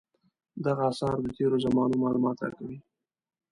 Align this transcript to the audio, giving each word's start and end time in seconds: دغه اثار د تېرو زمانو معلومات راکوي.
دغه 0.65 0.83
اثار 0.91 1.15
د 1.21 1.27
تېرو 1.37 1.57
زمانو 1.65 1.95
معلومات 2.03 2.37
راکوي. 2.43 2.77